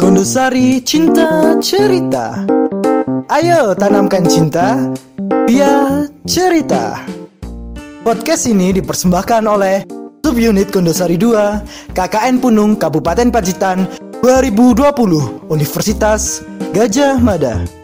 Kondusari 0.00 0.80
Cinta 0.80 1.56
Cerita. 1.60 2.44
Ayo 3.28 3.76
tanamkan 3.76 4.24
cinta 4.24 4.92
Via 5.44 6.04
Cerita. 6.24 7.00
Podcast 8.04 8.48
ini 8.48 8.72
dipersembahkan 8.72 9.44
oleh 9.48 9.84
Subunit 10.24 10.72
Kondosari 10.72 11.20
2 11.20 11.92
KKN 11.92 12.40
Punung 12.40 12.80
Kabupaten 12.80 13.28
Pacitan 13.28 13.84
2020 14.24 15.52
Universitas 15.52 16.40
Gajah 16.72 17.20
Mada 17.20 17.83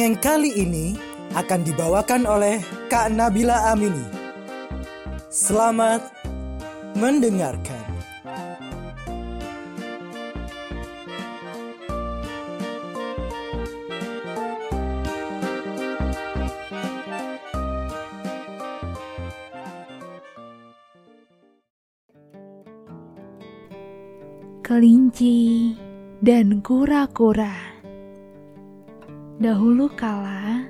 Dongeng 0.00 0.16
kali 0.16 0.56
ini 0.56 0.96
akan 1.36 1.60
dibawakan 1.60 2.24
oleh 2.24 2.64
Kak 2.88 3.12
Nabila 3.12 3.68
Amini. 3.68 4.00
Selamat 5.28 6.00
mendengarkan. 6.96 7.84
Kelinci 24.64 25.76
dan 26.24 26.64
kura-kura. 26.64 27.69
Dahulu 29.40 29.88
kala, 29.96 30.68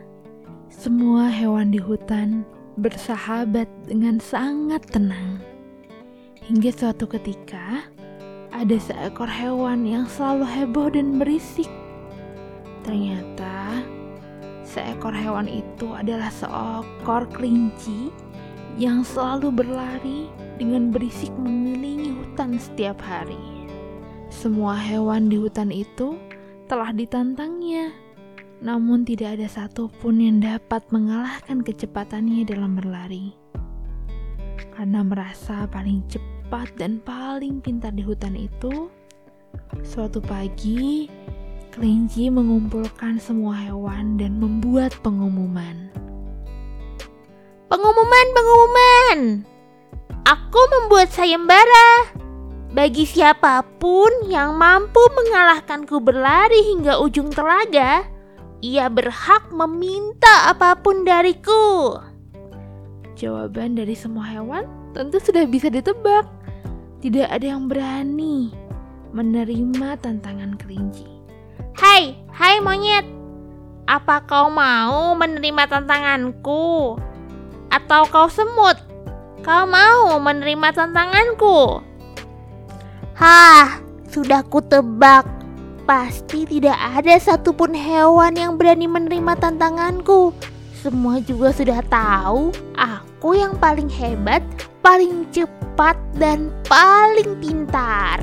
semua 0.71 1.27
hewan 1.27 1.75
di 1.75 1.83
hutan 1.83 2.47
bersahabat 2.79 3.67
dengan 3.91 4.23
sangat 4.23 4.87
tenang. 4.95 5.43
Hingga 6.39 6.71
suatu 6.79 7.11
ketika, 7.11 7.83
ada 8.55 8.77
seekor 8.79 9.27
hewan 9.27 9.83
yang 9.83 10.07
selalu 10.07 10.47
heboh 10.47 10.87
dan 10.87 11.19
berisik. 11.19 11.67
Ternyata, 12.87 13.83
seekor 14.63 15.19
hewan 15.19 15.51
itu 15.51 15.91
adalah 15.91 16.31
seekor 16.31 17.27
kelinci 17.27 18.15
yang 18.79 19.03
selalu 19.03 19.51
berlari 19.51 20.31
dengan 20.63 20.95
berisik 20.95 21.35
mengelilingi 21.43 22.15
hutan 22.23 22.55
setiap 22.55 23.03
hari. 23.03 23.67
Semua 24.31 24.79
hewan 24.79 25.27
di 25.27 25.43
hutan 25.43 25.75
itu 25.75 26.15
telah 26.71 26.95
ditantangnya, 26.95 27.91
namun 28.61 29.09
tidak 29.09 29.41
ada 29.41 29.49
satupun 29.49 30.21
yang 30.21 30.39
dapat 30.45 30.85
mengalahkan 30.93 31.65
kecepatannya 31.65 32.45
dalam 32.45 32.77
berlari. 32.77 33.33
Karena 34.77 35.01
merasa 35.01 35.65
paling 35.69 36.05
cepat 36.13 36.77
dan 36.77 37.01
paling 37.01 37.65
pintar 37.65 37.97
di 37.97 38.05
hutan 38.05 38.37
itu, 38.37 38.93
suatu 39.81 40.21
pagi 40.21 41.09
kelinci 41.73 42.29
mengumpulkan 42.29 43.17
semua 43.17 43.57
hewan 43.57 44.21
dan 44.21 44.37
membuat 44.37 44.93
pengumuman. 45.01 45.89
Pengumuman, 47.71 48.27
pengumuman! 48.35 49.19
Aku 50.27 50.61
membuat 50.79 51.09
sayembara. 51.15 52.13
Bagi 52.71 53.03
siapa 53.03 53.63
pun 53.79 54.31
yang 54.31 54.55
mampu 54.55 54.99
mengalahkanku 54.99 55.99
berlari 56.03 56.67
hingga 56.71 57.03
ujung 57.03 57.31
telaga, 57.31 58.10
ia 58.61 58.93
berhak 58.93 59.49
meminta 59.53 60.53
apa 60.53 60.77
pun 60.77 61.05
dariku. 61.05 61.97
Jawaban 63.17 63.77
dari 63.77 63.97
semua 63.97 64.25
hewan 64.29 64.69
tentu 64.93 65.21
sudah 65.21 65.45
bisa 65.49 65.73
ditebak. 65.73 66.29
Tidak 67.01 67.29
ada 67.33 67.57
yang 67.57 67.69
berani 67.69 68.53
menerima 69.17 69.97
tantangan 70.05 70.61
kelinci. 70.61 71.09
Hai, 71.81 72.13
hai 72.37 72.61
monyet. 72.61 73.09
Apa 73.89 74.23
kau 74.29 74.53
mau 74.53 75.17
menerima 75.17 75.67
tantanganku? 75.67 77.01
Atau 77.73 78.05
kau 78.13 78.29
semut? 78.29 78.77
Kau 79.41 79.65
mau 79.65 80.21
menerima 80.21 80.69
tantanganku? 80.77 81.81
Hah, 83.17 83.81
sudah 84.13 84.45
kutebak. 84.45 85.40
Pasti 85.91 86.47
tidak 86.47 86.79
ada 86.79 87.19
satupun 87.19 87.75
hewan 87.75 88.39
yang 88.39 88.55
berani 88.55 88.87
menerima 88.87 89.35
tantanganku. 89.43 90.31
Semua 90.71 91.19
juga 91.19 91.51
sudah 91.51 91.83
tahu 91.83 92.55
aku 92.79 93.35
yang 93.35 93.59
paling 93.59 93.91
hebat, 93.91 94.39
paling 94.87 95.27
cepat, 95.35 95.99
dan 96.15 96.55
paling 96.71 97.35
pintar. 97.43 98.23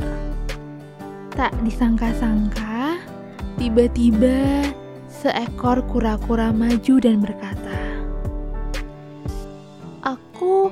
Tak 1.35 1.51
disangka-sangka, 1.67 3.03
tiba-tiba 3.59 4.63
seekor 5.11 5.83
kura-kura 5.91 6.55
maju 6.55 7.03
dan 7.03 7.19
berkata, 7.19 7.79
Aku, 10.07 10.71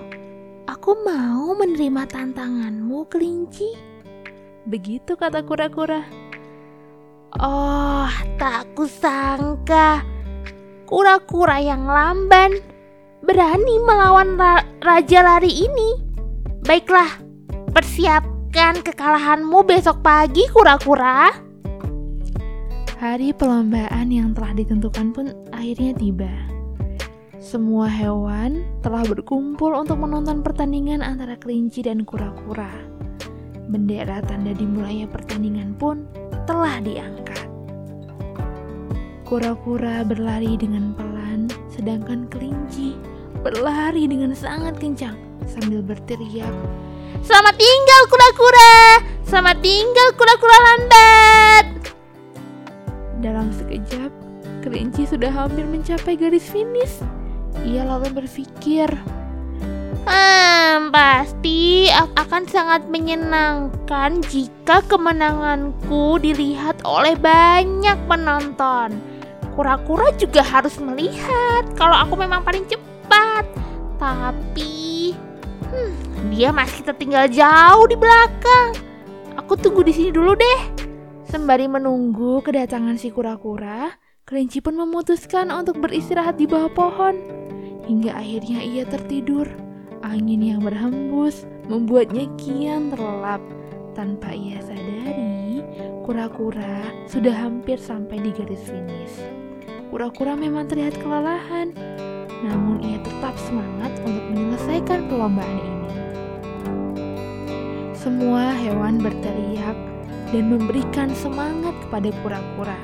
aku 0.63 0.91
mau 1.03 1.59
menerima 1.59 2.07
tantanganmu, 2.07 3.03
kelinci. 3.11 3.75
Begitu 4.63 5.19
kata 5.19 5.43
kura-kura. 5.43 6.24
Oh, 7.35 8.07
tak 8.39 8.71
kusangka 8.79 9.99
kura-kura 10.87 11.59
yang 11.59 11.83
lamban 11.83 12.63
berani 13.19 13.75
melawan 13.83 14.39
ra 14.39 14.63
raja 14.79 15.19
lari 15.19 15.51
ini. 15.51 15.99
Baiklah, 16.63 17.19
persiapkan 17.75 18.79
kekalahanmu 18.79 19.67
besok 19.67 19.99
pagi, 19.99 20.47
kura-kura. 20.47 21.35
Hari 23.03 23.35
perlombaan 23.35 24.15
yang 24.15 24.31
telah 24.31 24.55
ditentukan 24.55 25.11
pun 25.11 25.35
akhirnya 25.51 25.91
tiba. 25.91 26.31
Semua 27.43 27.91
hewan 27.91 28.63
telah 28.79 29.03
berkumpul 29.03 29.75
untuk 29.75 29.99
menonton 29.99 30.39
pertandingan 30.39 31.03
antara 31.03 31.35
kelinci 31.35 31.83
dan 31.83 32.07
kura-kura 32.07 32.95
bendera 33.69 34.21
tanda 34.21 34.53
dimulainya 34.53 35.09
pertandingan 35.09 35.73
pun 35.77 36.05
telah 36.45 36.77
diangkat. 36.81 37.49
Kura-kura 39.25 40.05
berlari 40.05 40.53
dengan 40.55 40.93
pelan, 40.93 41.49
sedangkan 41.73 42.29
kelinci 42.29 42.93
berlari 43.41 44.05
dengan 44.09 44.33
sangat 44.33 44.77
kencang 44.77 45.17
sambil 45.45 45.81
berteriak, 45.81 46.53
Selamat 47.25 47.57
tinggal 47.57 48.01
kura-kura! 48.05 48.73
Selamat 49.25 49.57
tinggal 49.65 50.07
kura-kura 50.13 50.57
lambat! 50.61 51.65
Dalam 53.17 53.49
sekejap, 53.49 54.13
kelinci 54.61 55.09
sudah 55.09 55.33
hampir 55.33 55.65
mencapai 55.65 56.13
garis 56.13 56.45
finish. 56.45 57.01
Ia 57.65 57.81
lalu 57.81 58.13
berpikir, 58.13 58.93
Hmm, 60.05 60.93
pasti 60.93 61.89
akan 61.89 62.43
sangat 62.45 62.85
menyenangkan 62.89 64.21
jika 64.29 64.85
kemenanganku 64.85 66.21
dilihat 66.21 66.81
oleh 66.85 67.17
banyak 67.17 67.97
penonton. 68.05 69.01
Kura-kura 69.57 70.11
juga 70.19 70.43
harus 70.43 70.77
melihat 70.77 71.65
kalau 71.73 71.95
aku 71.95 72.19
memang 72.19 72.45
paling 72.45 72.67
cepat. 72.69 73.47
Tapi, 73.95 75.15
hmm, 75.71 76.29
dia 76.29 76.51
masih 76.51 76.83
tertinggal 76.85 77.31
jauh 77.31 77.85
di 77.87 77.95
belakang. 77.95 78.75
Aku 79.39 79.57
tunggu 79.57 79.81
di 79.81 79.93
sini 79.95 80.11
dulu 80.11 80.35
deh. 80.35 80.61
Sembari 81.25 81.65
menunggu 81.65 82.43
kedatangan 82.45 82.99
si 83.01 83.09
kura-kura, 83.09 83.95
kelinci 84.27 84.61
pun 84.61 84.77
memutuskan 84.77 85.49
untuk 85.49 85.81
beristirahat 85.81 86.37
di 86.37 86.45
bawah 86.45 86.69
pohon. 86.69 87.15
Hingga 87.87 88.11
akhirnya 88.11 88.59
ia 88.61 88.83
tertidur. 88.85 89.64
Angin 90.05 90.37
yang 90.45 90.61
berhembus 90.61 91.49
membuatnya 91.65 92.29
kian 92.37 92.93
terlelap. 92.93 93.41
Tanpa 93.97 94.37
ia 94.37 94.61
sadari, 94.61 95.65
kura-kura 96.05 96.93
sudah 97.09 97.33
hampir 97.33 97.81
sampai 97.81 98.21
di 98.21 98.29
garis 98.29 98.61
finish. 98.69 99.17
Kura-kura 99.89 100.37
memang 100.37 100.69
terlihat 100.69 101.01
kelelahan, 101.01 101.73
namun 102.45 102.85
ia 102.85 103.01
tetap 103.01 103.33
semangat 103.49 103.97
untuk 104.05 104.21
menyelesaikan 104.29 105.09
perlombaan 105.09 105.57
ini. 105.57 105.91
Semua 107.97 108.53
hewan 108.61 109.01
berteriak 109.01 109.77
dan 110.29 110.53
memberikan 110.53 111.09
semangat 111.17 111.73
kepada 111.89 112.13
kura-kura. 112.21 112.77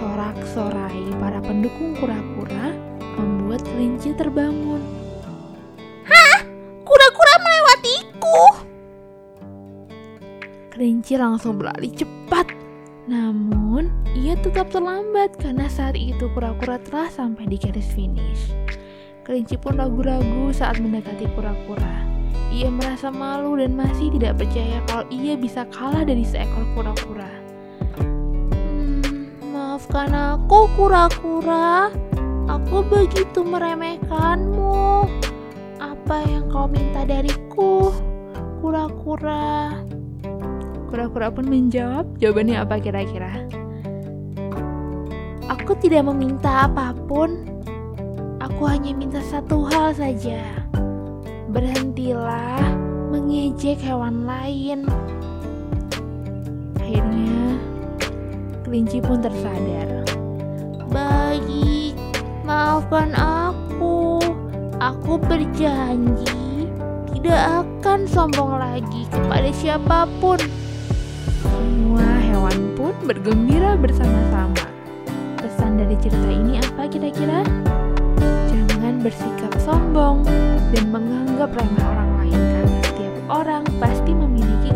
Sorak-sorai 0.00 1.04
para 1.20 1.44
pendukung 1.44 1.92
kura-kura 2.00 2.72
membuat 3.20 3.60
kelinci 3.68 4.16
terbangun. 4.16 5.03
Kelinci 10.84 11.16
langsung 11.16 11.56
berlari 11.56 11.96
cepat. 11.96 12.44
Namun, 13.08 13.88
ia 14.12 14.36
tetap 14.36 14.68
terlambat 14.68 15.32
karena 15.40 15.64
saat 15.64 15.96
itu 15.96 16.28
kura-kura 16.36 16.76
telah 16.76 17.08
sampai 17.08 17.48
di 17.48 17.56
garis 17.56 17.88
finish. 17.96 18.52
Kelinci 19.24 19.56
pun 19.56 19.80
ragu-ragu 19.80 20.52
saat 20.52 20.76
mendekati 20.84 21.24
kura-kura. 21.32 22.04
Ia 22.52 22.68
merasa 22.68 23.08
malu 23.08 23.56
dan 23.56 23.72
masih 23.72 24.12
tidak 24.12 24.44
percaya 24.44 24.84
kalau 24.84 25.08
ia 25.08 25.40
bisa 25.40 25.64
kalah 25.72 26.04
dari 26.04 26.20
seekor 26.20 26.68
kura-kura. 26.76 27.32
Hmm, 27.96 29.32
maafkan 29.40 30.12
aku, 30.12 30.68
kura-kura. 30.76 31.88
Aku 32.44 32.84
begitu 32.84 33.40
meremehkanmu. 33.40 35.08
Apa 35.80 36.28
yang 36.28 36.52
kau 36.52 36.68
minta 36.68 37.08
dariku, 37.08 37.88
kura-kura? 38.60 39.72
Kura-kura 40.94 41.26
pun 41.26 41.50
menjawab, 41.50 42.06
jawabannya 42.22 42.54
apa 42.54 42.78
kira-kira? 42.78 43.50
Aku 45.50 45.74
tidak 45.82 46.06
meminta 46.06 46.70
apa 46.70 46.94
pun. 47.10 47.50
Aku 48.38 48.62
hanya 48.70 48.94
minta 48.94 49.18
satu 49.18 49.66
hal 49.74 49.90
saja. 49.90 50.38
Berhentilah 51.50 52.62
mengejek 53.10 53.82
hewan 53.82 54.22
lain. 54.22 54.86
Akhirnya, 56.78 57.58
kelinci 58.62 59.02
pun 59.02 59.18
tersadar. 59.18 60.06
Baik, 60.94 61.98
maafkan 62.46 63.10
aku. 63.18 64.22
Aku 64.78 65.18
berjanji 65.18 66.70
tidak 67.18 67.66
akan 67.66 68.06
sombong 68.06 68.62
lagi 68.62 69.10
kepada 69.10 69.50
siapa 69.50 70.06
pun. 70.22 70.38
Semua 71.44 72.08
hewan 72.24 72.72
pun 72.72 72.96
bergembira 73.04 73.76
bersama-sama. 73.76 74.64
Pesan 75.36 75.76
dari 75.76 75.96
cerita 76.00 76.30
ini 76.32 76.56
apa 76.56 76.88
kira-kira? 76.88 77.44
Jangan 78.48 79.04
bersikap 79.04 79.52
sombong 79.60 80.24
dan 80.72 80.84
menganggap 80.88 81.52
remeh 81.52 81.84
orang 81.84 82.10
lain 82.24 82.40
karena 82.40 82.78
setiap 82.88 83.16
orang 83.28 83.64
pasti 83.76 84.12
memiliki 84.16 84.72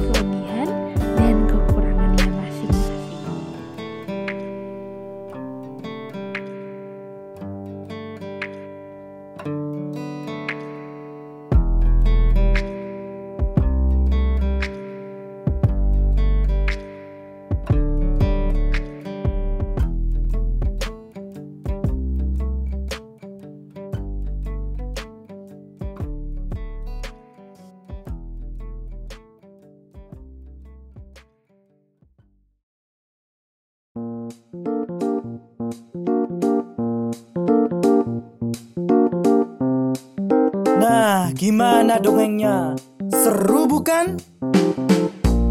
Gimana 41.39 42.03
dongengnya? 42.03 42.75
Seru 43.15 43.71
bukan? 43.71 44.19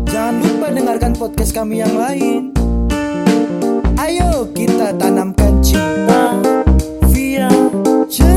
Jangan 0.04 0.36
lupa 0.44 0.68
dengarkan 0.68 1.16
podcast 1.16 1.56
kami 1.56 1.80
yang 1.80 1.96
lain. 1.96 2.52
Ayo 3.96 4.52
kita 4.52 4.92
tanamkan 5.00 5.64
cinta 5.64 6.36
via 7.08 7.48
cinta. 8.12 8.37